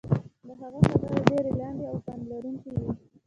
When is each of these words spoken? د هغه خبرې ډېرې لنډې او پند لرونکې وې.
د 0.45 0.47
هغه 0.59 0.79
خبرې 0.89 1.17
ډېرې 1.27 1.51
لنډې 1.59 1.85
او 1.91 1.97
پند 2.05 2.23
لرونکې 2.31 2.69
وې. 2.75 2.89